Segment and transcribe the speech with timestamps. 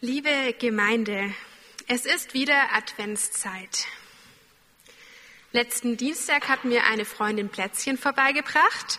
[0.00, 1.32] Liebe Gemeinde,
[1.86, 3.86] es ist wieder Adventszeit.
[5.52, 8.98] Letzten Dienstag hat mir eine Freundin Plätzchen vorbeigebracht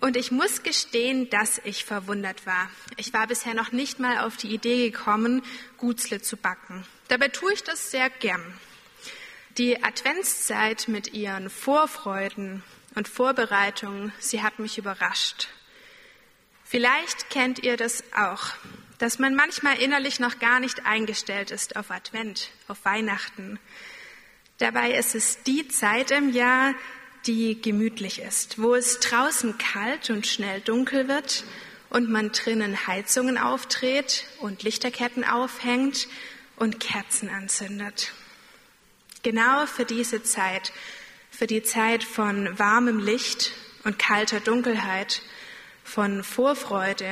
[0.00, 2.70] und ich muss gestehen, dass ich verwundert war.
[2.98, 5.42] Ich war bisher noch nicht mal auf die Idee gekommen,
[5.76, 6.86] Gutzle zu backen.
[7.08, 8.44] Dabei tue ich das sehr gern.
[9.56, 12.62] Die Adventszeit mit ihren Vorfreuden
[12.94, 15.48] und Vorbereitungen, sie hat mich überrascht.
[16.62, 18.52] Vielleicht kennt ihr das auch,
[18.98, 23.58] dass man manchmal innerlich noch gar nicht eingestellt ist auf Advent, auf Weihnachten.
[24.58, 26.74] Dabei ist es die Zeit im Jahr,
[27.26, 31.44] die gemütlich ist, wo es draußen kalt und schnell dunkel wird
[31.90, 36.08] und man drinnen Heizungen aufdreht und Lichterketten aufhängt
[36.56, 38.12] und Kerzen anzündet.
[39.22, 40.72] Genau für diese Zeit,
[41.30, 43.52] für die Zeit von warmem Licht
[43.84, 45.22] und kalter Dunkelheit,
[45.84, 47.08] von Vorfreude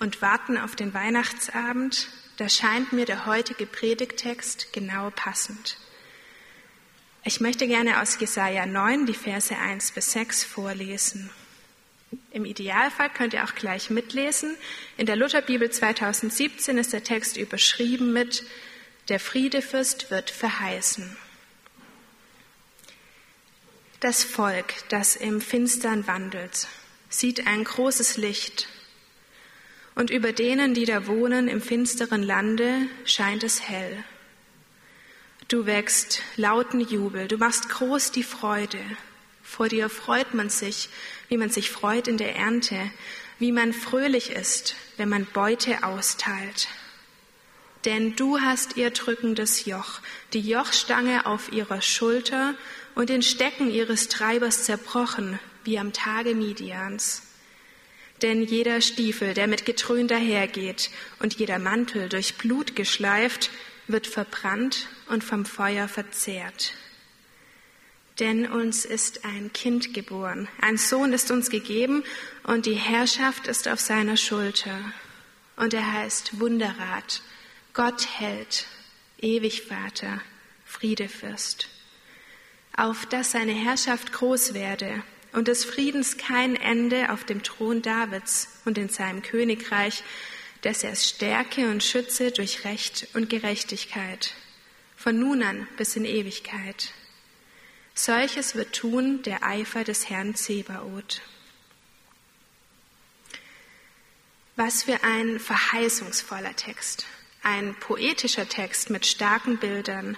[0.00, 5.78] und Warten auf den Weihnachtsabend, da scheint mir der heutige Predigtext genau passend.
[7.24, 11.30] Ich möchte gerne aus Jesaja 9 die Verse 1 bis 6 vorlesen.
[12.30, 14.56] Im Idealfall könnt ihr auch gleich mitlesen.
[14.96, 18.44] In der Lutherbibel 2017 ist der Text überschrieben mit
[19.08, 21.16] Der Friedefürst wird verheißen.
[24.00, 26.68] Das Volk, das im Finstern wandelt,
[27.08, 28.68] sieht ein großes Licht.
[29.96, 34.04] Und über denen, die da wohnen im finsteren Lande, scheint es hell.
[35.48, 38.78] Du wächst lauten Jubel, du machst groß die Freude.
[39.42, 40.90] Vor dir freut man sich,
[41.28, 42.78] wie man sich freut in der Ernte,
[43.38, 46.68] wie man fröhlich ist, wenn man Beute austeilt.
[47.86, 50.00] Denn du hast ihr drückendes Joch,
[50.34, 52.54] die Jochstange auf ihrer Schulter
[52.94, 57.25] und den Stecken ihres Treibers zerbrochen, wie am Tage Midians.
[58.22, 63.50] Denn jeder Stiefel, der mit Getrön dahergeht, und jeder Mantel durch Blut geschleift,
[63.88, 66.72] wird verbrannt und vom Feuer verzehrt.
[68.18, 72.02] Denn uns ist ein Kind geboren, ein Sohn ist uns gegeben,
[72.44, 74.78] und die Herrschaft ist auf seiner Schulter.
[75.56, 77.22] Und er heißt Wunderrat,
[77.74, 78.66] Gott hält,
[79.20, 80.22] ewig Vater,
[80.64, 81.68] Friedefürst
[82.76, 85.02] auf dass seine Herrschaft groß werde
[85.36, 90.02] und des Friedens kein Ende auf dem Thron Davids und in seinem Königreich,
[90.62, 94.32] dass er es stärke und schütze durch Recht und Gerechtigkeit,
[94.96, 96.90] von nun an bis in Ewigkeit.
[97.92, 101.20] Solches wird tun der Eifer des Herrn Zebaoth.
[104.56, 107.04] Was für ein verheißungsvoller Text,
[107.42, 110.16] ein poetischer Text mit starken Bildern,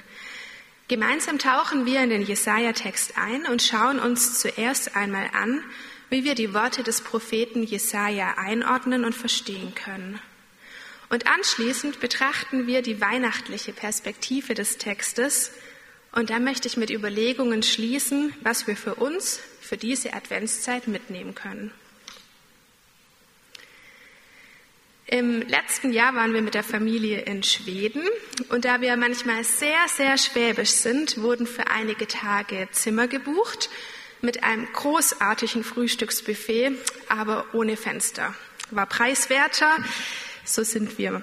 [0.88, 5.62] Gemeinsam tauchen wir in den Jesaja-Text ein und schauen uns zuerst einmal an,
[6.08, 10.18] wie wir die Worte des Propheten Jesaja einordnen und verstehen können.
[11.10, 15.52] Und anschließend betrachten wir die weihnachtliche Perspektive des Textes.
[16.12, 21.34] Und da möchte ich mit Überlegungen schließen, was wir für uns für diese Adventszeit mitnehmen
[21.34, 21.70] können.
[25.10, 28.02] Im letzten Jahr waren wir mit der Familie in Schweden
[28.50, 33.70] und da wir manchmal sehr, sehr schwäbisch sind, wurden für einige Tage Zimmer gebucht
[34.20, 36.72] mit einem großartigen Frühstücksbuffet,
[37.08, 38.34] aber ohne Fenster.
[38.70, 39.78] War preiswerter,
[40.44, 41.22] so sind wir.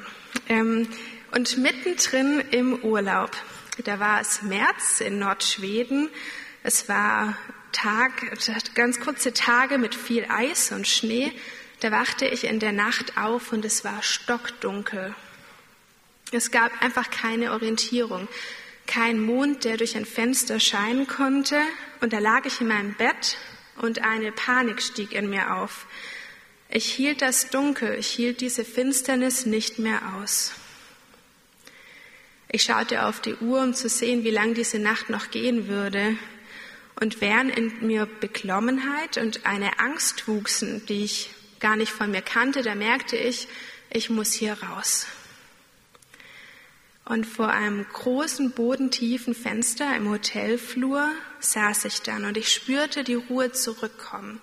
[0.49, 0.87] Ähm,
[1.29, 3.37] und mittendrin im Urlaub,
[3.83, 6.09] da war es März in Nordschweden.
[6.63, 7.37] Es war
[7.71, 8.13] Tag,
[8.73, 11.31] ganz kurze Tage mit viel Eis und Schnee.
[11.85, 15.13] Da wachte ich in der Nacht auf und es war stockdunkel.
[16.31, 18.27] Es gab einfach keine Orientierung,
[18.87, 21.61] kein Mond, der durch ein Fenster scheinen konnte.
[22.01, 23.37] Und da lag ich in meinem Bett
[23.75, 25.85] und eine Panik stieg in mir auf.
[26.69, 30.53] Ich hielt das Dunkel, ich hielt diese Finsternis nicht mehr aus.
[32.49, 36.17] Ich schaute auf die Uhr, um zu sehen, wie lang diese Nacht noch gehen würde.
[36.99, 41.29] Und während in mir Beklommenheit und eine Angst wuchsen, die ich
[41.59, 43.47] gar nicht von mir kannte, da merkte ich,
[43.89, 45.07] ich muss hier raus.
[47.05, 53.13] Und vor einem großen, bodentiefen Fenster im Hotelflur saß ich dann und ich spürte die
[53.13, 54.41] Ruhe zurückkommen.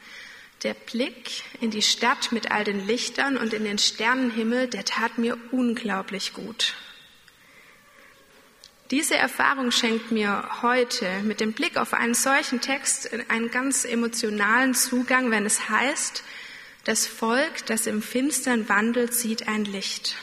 [0.62, 5.18] Der Blick in die Stadt mit all den Lichtern und in den Sternenhimmel, der tat
[5.18, 6.74] mir unglaublich gut.
[8.92, 14.74] Diese Erfahrung schenkt mir heute mit dem Blick auf einen solchen Text einen ganz emotionalen
[14.74, 16.22] Zugang, wenn es heißt,
[16.84, 20.16] das Volk, das im Finstern wandelt, sieht ein Licht.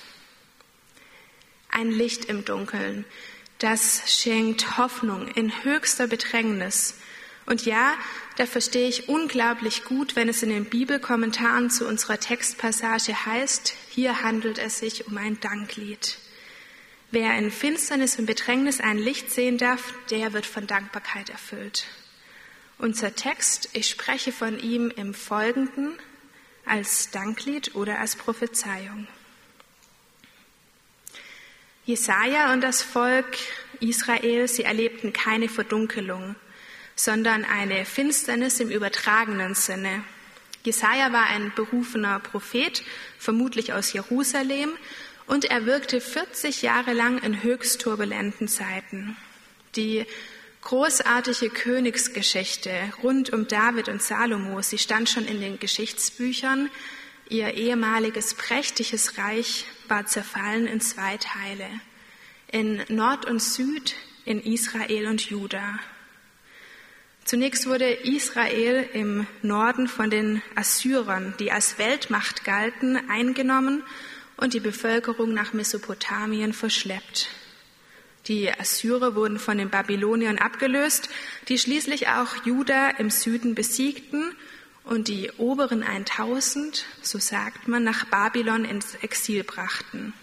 [1.69, 3.06] Ein Licht im Dunkeln.
[3.59, 6.95] Das schenkt Hoffnung in höchster Bedrängnis.
[7.45, 7.94] Und ja,
[8.38, 14.21] da verstehe ich unglaublich gut, wenn es in den Bibelkommentaren zu unserer Textpassage heißt, hier
[14.21, 16.19] handelt es sich um ein Danklied.
[17.11, 21.85] Wer in Finsternis und Bedrängnis ein Licht sehen darf, der wird von Dankbarkeit erfüllt.
[22.77, 25.97] Unser Text, ich spreche von ihm im Folgenden
[26.69, 29.07] als Danklied oder als Prophezeiung.
[31.86, 33.38] Jesaja und das Volk
[33.80, 36.36] Israel, sie erlebten keine Verdunkelung,
[36.95, 40.04] sondern eine Finsternis im übertragenen Sinne.
[40.63, 42.83] Jesaja war ein berufener Prophet,
[43.18, 44.71] vermutlich aus Jerusalem,
[45.25, 49.16] und er wirkte 40 Jahre lang in höchst turbulenten Zeiten.
[49.75, 50.06] Die
[50.61, 52.71] großartige Königsgeschichte
[53.01, 56.69] rund um David und Salomo, sie stand schon in den Geschichtsbüchern.
[57.29, 61.67] Ihr ehemaliges prächtiges Reich war zerfallen in zwei Teile,
[62.51, 63.95] in Nord und Süd,
[64.25, 65.79] in Israel und Juda.
[67.23, 73.83] Zunächst wurde Israel im Norden von den Assyrern, die als Weltmacht galten, eingenommen
[74.38, 77.29] und die Bevölkerung nach Mesopotamien verschleppt.
[78.27, 81.10] Die Assyrer wurden von den Babyloniern abgelöst,
[81.48, 84.36] die schließlich auch Juda im Süden besiegten
[84.83, 90.13] und die oberen 1000, so sagt man, nach Babylon ins Exil brachten.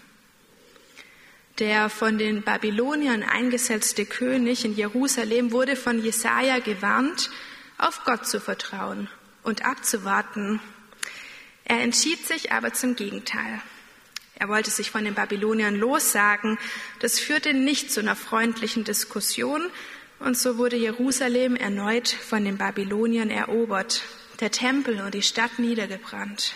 [1.59, 7.31] Der von den Babyloniern eingesetzte König in Jerusalem wurde von Jesaja gewarnt,
[7.77, 9.09] auf Gott zu vertrauen
[9.43, 10.59] und abzuwarten.
[11.63, 13.61] Er entschied sich aber zum Gegenteil.
[14.39, 16.57] Er wollte sich von den Babyloniern lossagen.
[16.99, 19.69] Das führte nicht zu einer freundlichen Diskussion
[20.19, 24.03] und so wurde Jerusalem erneut von den Babyloniern erobert,
[24.39, 26.53] der Tempel und die Stadt niedergebrannt.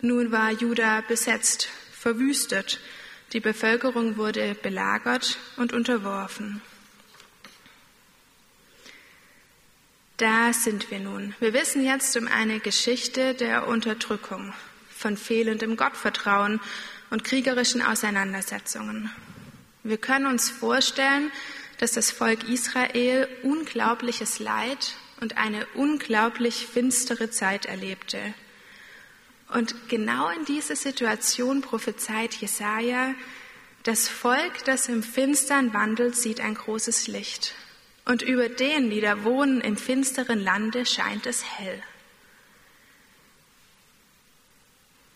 [0.00, 2.80] Nun war Juda besetzt, verwüstet
[3.32, 6.62] die Bevölkerung wurde belagert und unterworfen.
[10.16, 11.34] Da sind wir nun.
[11.38, 14.54] Wir wissen jetzt um eine Geschichte der Unterdrückung,
[14.98, 16.60] von fehlendem Gottvertrauen
[17.10, 19.10] und kriegerischen Auseinandersetzungen.
[19.84, 21.30] Wir können uns vorstellen,
[21.78, 28.18] dass das Volk Israel unglaubliches Leid und eine unglaublich finstere Zeit erlebte.
[29.54, 33.14] Und genau in diese Situation prophezeit Jesaja,
[33.84, 37.54] das Volk, das im Finstern wandelt, sieht ein großes Licht.
[38.04, 41.82] Und über denen, die da wohnen im finsteren Lande, scheint es hell.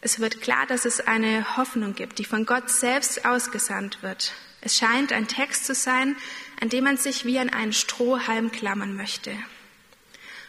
[0.05, 4.33] Es wird klar, dass es eine Hoffnung gibt, die von Gott selbst ausgesandt wird.
[4.61, 6.17] Es scheint ein Text zu sein,
[6.61, 9.33] an dem man sich wie an einen Strohhalm klammern möchte.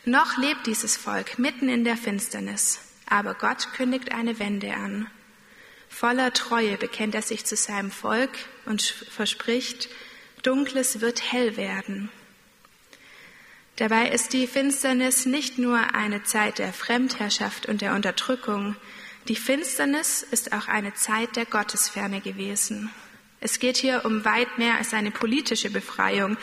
[0.06, 2.80] Noch lebt dieses Volk mitten in der Finsternis.
[3.08, 5.08] Aber Gott kündigt eine Wende an.
[5.88, 8.32] Voller Treue bekennt er sich zu seinem Volk
[8.66, 9.88] und verspricht,
[10.42, 12.10] Dunkles wird hell werden.
[13.76, 18.76] Dabei ist die Finsternis nicht nur eine Zeit der Fremdherrschaft und der Unterdrückung.
[19.28, 22.90] Die Finsternis ist auch eine Zeit der Gottesferne gewesen.
[23.40, 26.38] Es geht hier um weit mehr als eine politische Befreiung.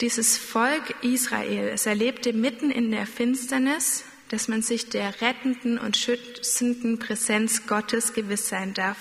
[0.00, 5.96] Dieses Volk Israel, es erlebte mitten in der Finsternis dass man sich der rettenden und
[5.96, 8.96] schützenden Präsenz Gottes gewiss sein darf.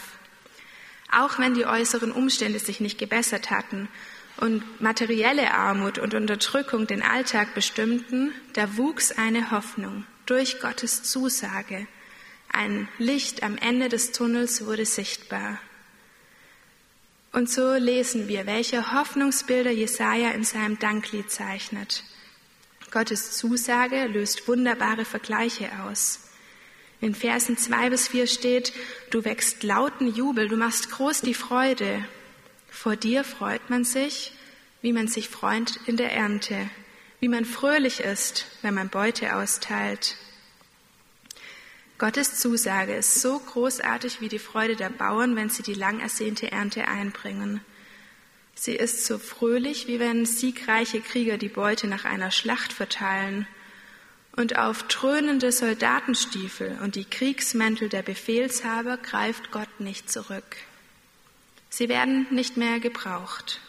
[1.12, 3.88] Auch wenn die äußeren Umstände sich nicht gebessert hatten
[4.38, 11.88] und materielle Armut und Unterdrückung den Alltag bestimmten, da wuchs eine Hoffnung durch Gottes Zusage.
[12.58, 15.60] Ein Licht am Ende des Tunnels wurde sichtbar.
[17.32, 22.04] Und so lesen wir, welche Hoffnungsbilder Jesaja in seinem Danklied zeichnet.
[22.90, 26.32] Gottes Zusage löst wunderbare Vergleiche aus.
[27.00, 28.74] In Versen zwei bis vier steht,
[29.12, 32.04] du wächst lauten Jubel, du machst groß die Freude.
[32.72, 34.34] Vor dir freut man sich,
[34.82, 36.72] wie man sich freut in der Ernte,
[37.20, 40.16] wie man fröhlich ist, wenn man Beute austeilt.
[41.98, 46.52] Gottes Zusage ist so großartig wie die Freude der Bauern, wenn sie die lang ersehnte
[46.52, 47.62] Ernte einbringen.
[48.54, 53.48] Sie ist so fröhlich, wie wenn siegreiche Krieger die Beute nach einer Schlacht verteilen.
[54.36, 60.58] Und auf dröhnende Soldatenstiefel und die Kriegsmäntel der Befehlshaber greift Gott nicht zurück.
[61.70, 63.60] Sie werden nicht mehr gebraucht.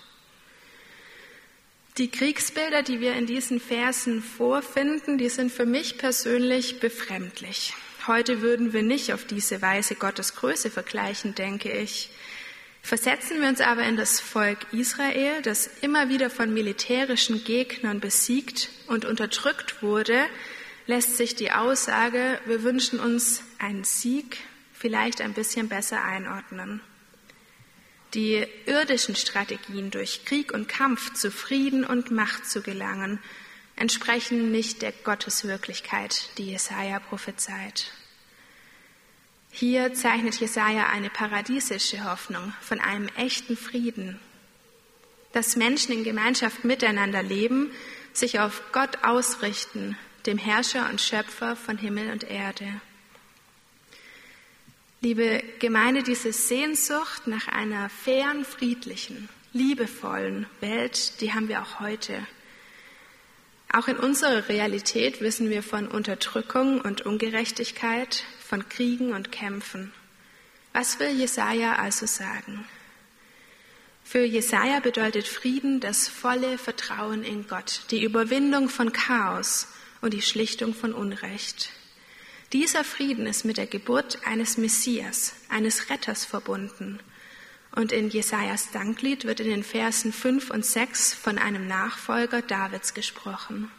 [1.97, 7.75] Die Kriegsbilder, die wir in diesen Versen vorfinden, die sind für mich persönlich befremdlich.
[8.07, 12.11] Heute würden wir nicht auf diese Weise Gottes Größe vergleichen, denke ich.
[12.83, 18.71] Versetzen wir uns aber in das Volk Israel, das immer wieder von militärischen Gegnern besiegt
[18.87, 20.25] und unterdrückt wurde,
[20.87, 24.39] lässt sich die Aussage, wir wünschen uns einen Sieg,
[24.73, 26.81] vielleicht ein bisschen besser einordnen.
[28.15, 33.19] Die irdischen Strategien, durch Krieg und Kampf zu Frieden und Macht zu gelangen,
[33.79, 37.93] entsprechen nicht der Gotteswirklichkeit, die Jesaja prophezeit.
[39.51, 44.19] Hier zeichnet Jesaja eine paradiesische Hoffnung von einem echten Frieden,
[45.33, 47.71] dass Menschen in Gemeinschaft miteinander leben,
[48.13, 52.81] sich auf Gott ausrichten, dem Herrscher und Schöpfer von Himmel und Erde.
[55.01, 62.27] Liebe Gemeinde, diese Sehnsucht nach einer fairen, friedlichen, liebevollen Welt, die haben wir auch heute.
[63.73, 69.93] Auch in unserer Realität wissen wir von Unterdrückung und Ungerechtigkeit, von Kriegen und Kämpfen.
[70.73, 72.67] Was will Jesaja also sagen?
[74.05, 79.69] Für Jesaja bedeutet Frieden das volle Vertrauen in Gott, die Überwindung von Chaos
[80.01, 81.71] und die Schlichtung von Unrecht.
[82.55, 87.01] Dieser Frieden ist mit der Geburt eines Messias, eines Retters verbunden.
[87.73, 92.95] Und in Jesajas Danklied wird in den Versen 5 und 6 von einem Nachfolger Davids
[92.95, 93.71] gesprochen.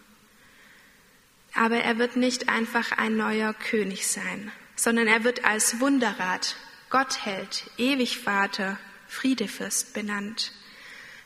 [1.53, 6.55] Aber er wird nicht einfach ein neuer König sein, sondern er wird als Wunderrat,
[6.89, 8.77] Gottheld, Ewigvater,
[9.07, 10.53] Friedefürst benannt.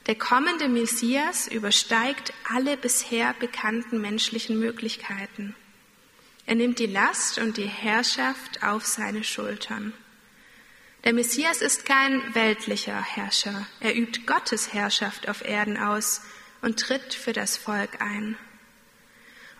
[0.07, 5.55] Der kommende Messias übersteigt alle bisher bekannten menschlichen Möglichkeiten.
[6.45, 9.93] Er nimmt die Last und die Herrschaft auf seine Schultern.
[11.03, 13.67] Der Messias ist kein weltlicher Herrscher.
[13.81, 16.21] Er übt Gottes Herrschaft auf Erden aus
[16.61, 18.37] und tritt für das Volk ein.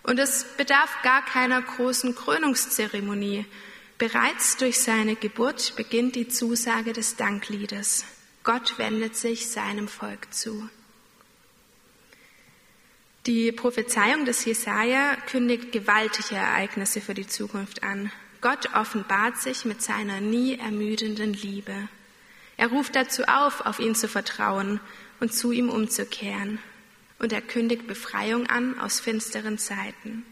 [0.04, 3.44] Und es bedarf gar keiner großen Krönungszeremonie.
[3.98, 8.06] Bereits durch seine Geburt beginnt die Zusage des Dankliedes.
[8.42, 10.68] Gott wendet sich seinem Volk zu.
[13.26, 18.10] Die Prophezeiung des Jesaja kündigt gewaltige Ereignisse für die Zukunft an.
[18.44, 21.88] Gott offenbart sich mit seiner nie ermüdenden Liebe.
[22.58, 24.80] Er ruft dazu auf, auf ihn zu vertrauen
[25.18, 26.58] und zu ihm umzukehren.
[27.18, 30.26] Und er kündigt Befreiung an aus finsteren Zeiten.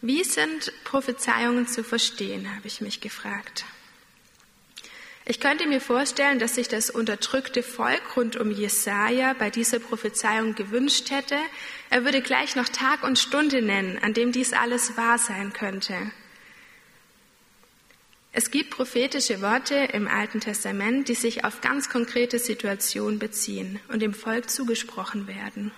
[0.00, 3.66] Wie sind Prophezeiungen zu verstehen, habe ich mich gefragt.
[5.26, 10.54] Ich könnte mir vorstellen, dass sich das unterdrückte Volk rund um Jesaja bei dieser Prophezeiung
[10.54, 11.36] gewünscht hätte,
[11.90, 16.10] er würde gleich noch Tag und Stunde nennen, an dem dies alles wahr sein könnte.
[18.32, 24.00] Es gibt prophetische Worte im Alten Testament, die sich auf ganz konkrete Situationen beziehen und
[24.00, 25.70] dem Volk zugesprochen werden.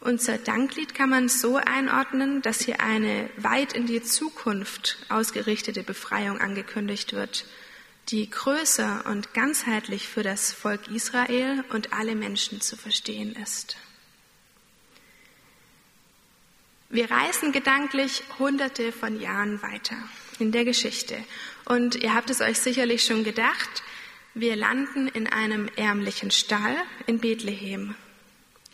[0.00, 6.40] Unser Danklied kann man so einordnen, dass hier eine weit in die Zukunft ausgerichtete Befreiung
[6.40, 7.44] angekündigt wird
[8.08, 13.76] die größer und ganzheitlich für das Volk Israel und alle Menschen zu verstehen ist.
[16.88, 19.96] Wir reisen gedanklich hunderte von Jahren weiter
[20.40, 21.16] in der Geschichte.
[21.64, 23.82] Und ihr habt es euch sicherlich schon gedacht,
[24.34, 26.76] wir landen in einem ärmlichen Stall
[27.06, 27.94] in Bethlehem.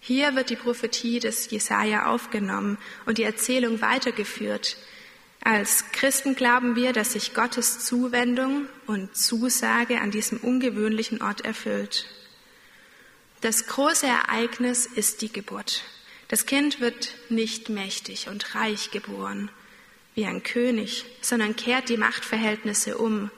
[0.01, 4.77] Hier wird die Prophetie des Jesaja aufgenommen und die Erzählung weitergeführt,
[5.45, 12.07] als Christen glauben wir, dass sich Gottes Zuwendung und Zusage an diesem ungewöhnlichen Ort erfüllt.
[13.41, 15.83] Das große Ereignis ist die Geburt.
[16.29, 19.51] Das Kind wird nicht mächtig und reich geboren
[20.15, 23.31] wie ein König, sondern kehrt die Machtverhältnisse um.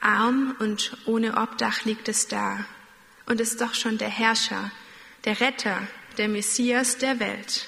[0.00, 2.66] Arm und ohne Obdach liegt es da
[3.26, 4.70] und ist doch schon der Herrscher,
[5.24, 5.86] der Retter,
[6.18, 7.66] der Messias der Welt.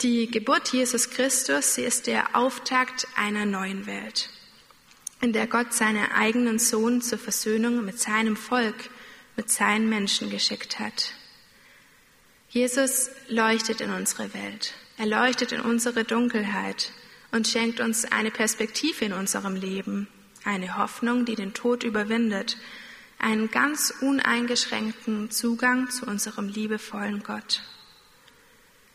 [0.00, 4.30] Die Geburt Jesus Christus, sie ist der Auftakt einer neuen Welt,
[5.20, 8.90] in der Gott seinen eigenen Sohn zur Versöhnung mit seinem Volk,
[9.36, 11.12] mit seinen Menschen geschickt hat.
[12.48, 14.74] Jesus leuchtet in unsere Welt.
[14.96, 16.92] Er leuchtet in unsere Dunkelheit
[17.32, 20.06] und schenkt uns eine Perspektive in unserem Leben,
[20.44, 22.56] eine Hoffnung, die den Tod überwindet,
[23.18, 27.62] einen ganz uneingeschränkten Zugang zu unserem liebevollen Gott.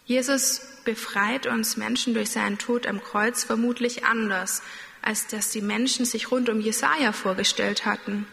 [0.05, 4.61] Jesus befreit uns Menschen durch seinen Tod am Kreuz vermutlich anders,
[5.01, 8.25] als dass die Menschen sich rund um Jesaja vorgestellt hatten.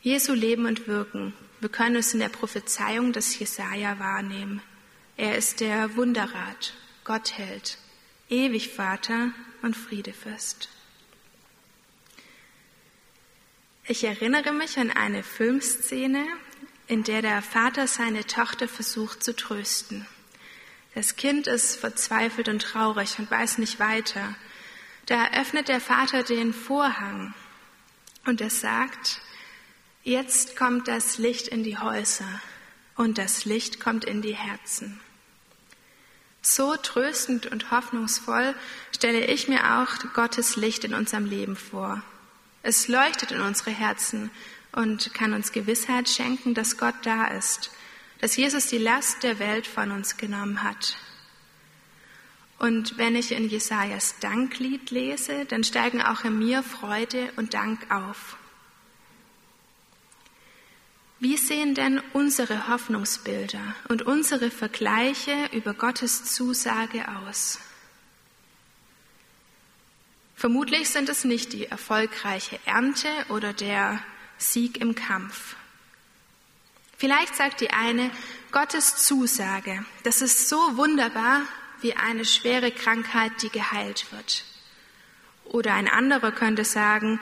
[0.00, 4.60] Jesu Leben und Wirken, wir können es in der Prophezeiung des Jesaja wahrnehmen.
[5.16, 6.72] Er ist der Wunderrat,
[7.04, 7.76] Gottheld,
[8.30, 10.70] Ewigvater und Friedefürst.
[13.84, 16.26] Ich erinnere mich an eine Filmszene,
[16.86, 20.06] in der der Vater seine Tochter versucht zu trösten.
[20.94, 24.34] Das Kind ist verzweifelt und traurig und weiß nicht weiter.
[25.06, 27.34] Da öffnet der Vater den Vorhang
[28.24, 29.20] und er sagt,
[30.04, 32.40] jetzt kommt das Licht in die Häuser
[32.96, 35.00] und das Licht kommt in die Herzen.
[36.40, 38.54] So tröstend und hoffnungsvoll
[38.94, 42.02] stelle ich mir auch Gottes Licht in unserem Leben vor.
[42.62, 44.30] Es leuchtet in unsere Herzen
[44.72, 47.70] und kann uns Gewissheit schenken, dass Gott da ist
[48.22, 50.96] dass Jesus die Last der Welt von uns genommen hat.
[52.60, 57.90] Und wenn ich in Jesajas Danklied lese, dann steigen auch in mir Freude und Dank
[57.90, 58.36] auf.
[61.22, 67.60] Wie sehen denn unsere Hoffnungsbilder und unsere Vergleiche über Gottes Zusage aus?
[70.34, 74.02] Vermutlich sind es nicht die erfolgreiche Ernte oder der
[74.36, 75.54] Sieg im Kampf.
[76.98, 78.10] Vielleicht sagt die eine,
[78.50, 81.42] Gottes Zusage, das ist so wunderbar
[81.82, 84.42] wie eine schwere Krankheit, die geheilt wird.
[85.44, 87.20] Oder ein anderer könnte sagen,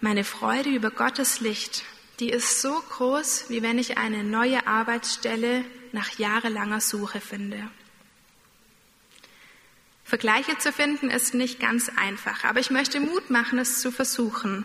[0.00, 1.84] meine Freude über Gottes Licht,
[2.20, 7.70] die ist so groß, wie wenn ich eine neue Arbeitsstelle nach jahrelanger Suche finde.
[10.04, 14.64] Vergleiche zu finden ist nicht ganz einfach, aber ich möchte Mut machen, es zu versuchen.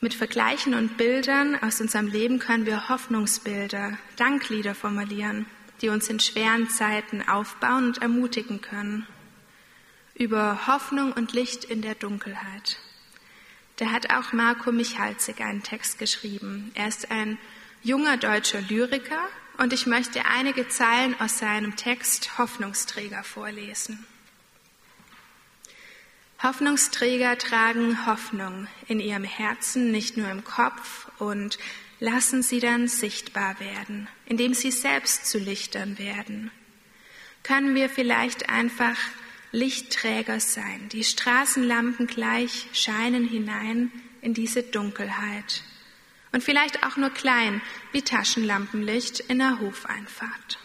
[0.00, 5.46] Mit Vergleichen und Bildern aus unserem Leben können wir Hoffnungsbilder, Danklieder formulieren,
[5.82, 9.06] die uns in schweren Zeiten aufbauen und ermutigen können.
[10.14, 12.78] Über Hoffnung und Licht in der Dunkelheit.
[13.78, 16.72] Da hat auch Marco Michalzig einen Text geschrieben.
[16.74, 17.38] Er ist ein
[17.84, 24.04] junger deutscher Lyriker und ich möchte einige Zeilen aus seinem Text Hoffnungsträger vorlesen.
[26.42, 31.58] Hoffnungsträger tragen Hoffnung in ihrem Herzen, nicht nur im Kopf und
[32.00, 36.50] lassen sie dann sichtbar werden, indem sie selbst zu Lichtern werden.
[37.44, 38.98] Können wir vielleicht einfach
[39.50, 40.88] Lichtträger sein.
[40.90, 43.90] Die Straßenlampen gleich scheinen hinein
[44.20, 45.62] in diese Dunkelheit.
[46.32, 47.62] Und vielleicht auch nur klein,
[47.92, 50.58] wie Taschenlampenlicht in der Hofeinfahrt.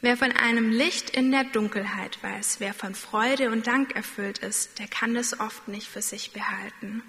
[0.00, 4.78] Wer von einem Licht in der Dunkelheit weiß, wer von Freude und Dank erfüllt ist,
[4.78, 7.02] der kann das oft nicht für sich behalten.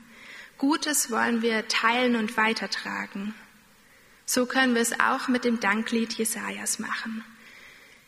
[0.57, 3.33] Gutes wollen wir teilen und weitertragen.
[4.25, 7.25] So können wir es auch mit dem Danklied Jesajas machen.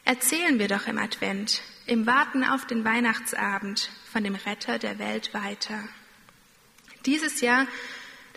[0.07, 5.33] Erzählen wir doch im Advent, im Warten auf den Weihnachtsabend von dem Retter der Welt
[5.33, 5.83] weiter.
[7.05, 7.67] Dieses Jahr,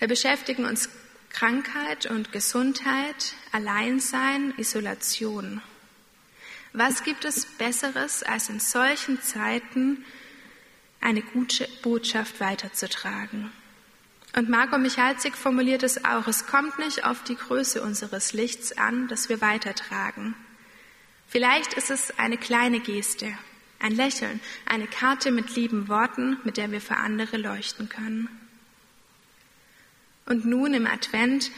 [0.00, 0.88] da beschäftigen uns
[1.28, 5.62] Krankheit und Gesundheit, Alleinsein, Isolation.
[6.72, 10.04] Was gibt es Besseres, als in solchen Zeiten
[11.00, 13.52] eine gute Botschaft weiterzutragen?
[14.34, 19.06] Und Marco Michalzig formuliert es auch, es kommt nicht auf die Größe unseres Lichts an,
[19.06, 20.34] das wir weitertragen.
[21.30, 23.32] Vielleicht ist es eine kleine Geste,
[23.78, 28.28] ein Lächeln, eine Karte mit lieben Worten, mit der wir für andere leuchten können.
[30.26, 31.52] Und nun im Advent,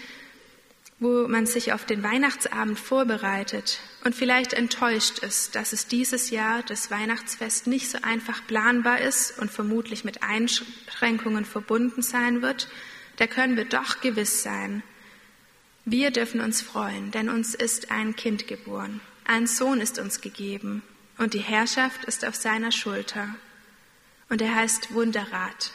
[0.99, 6.63] wo man sich auf den Weihnachtsabend vorbereitet und vielleicht enttäuscht ist, dass es dieses Jahr
[6.65, 12.69] das Weihnachtsfest nicht so einfach planbar ist und vermutlich mit Einschränkungen verbunden sein wird,
[13.17, 14.83] da können wir doch gewiss sein,
[15.87, 19.01] wir dürfen uns freuen, denn uns ist ein Kind geboren.
[19.33, 20.83] Ein Sohn ist uns gegeben
[21.17, 23.35] und die Herrschaft ist auf seiner Schulter.
[24.29, 25.73] Und er heißt Wunderrat,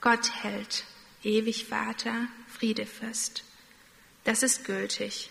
[0.00, 0.82] Gott hält,
[1.22, 3.44] ewig Vater, Friedefürst.
[4.24, 5.30] Das ist gültig.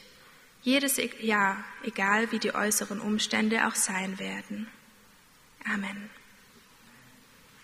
[0.62, 4.68] Jedes Jahr, egal wie die äußeren Umstände auch sein werden.
[5.66, 6.10] Amen.